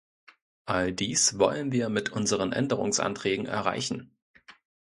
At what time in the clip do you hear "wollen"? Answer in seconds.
1.37-1.71